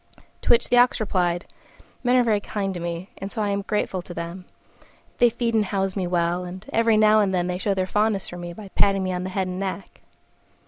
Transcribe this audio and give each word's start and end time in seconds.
To 0.41 0.49
which 0.49 0.69
the 0.69 0.77
Ox 0.79 0.99
replied, 0.99 1.45
"Men 2.03 2.15
are 2.15 2.23
very 2.23 2.39
kind 2.39 2.73
to 2.73 2.79
me, 2.79 3.11
and 3.19 3.31
so 3.31 3.39
I 3.39 3.49
am 3.49 3.61
grateful 3.61 4.01
to 4.01 4.15
them: 4.15 4.45
they 5.19 5.29
feed 5.29 5.53
and 5.53 5.65
house 5.65 5.95
me 5.95 6.07
well, 6.07 6.43
and 6.43 6.65
every 6.73 6.97
now 6.97 7.19
and 7.19 7.31
then 7.35 7.45
they 7.45 7.59
show 7.59 7.75
their 7.75 7.85
fondness 7.85 8.27
for 8.27 8.37
me 8.37 8.51
by 8.51 8.69
patting 8.69 9.03
me 9.03 9.13
on 9.13 9.25
the 9.25 9.29
head 9.29 9.45
and 9.45 9.59
neck." 9.59 10.01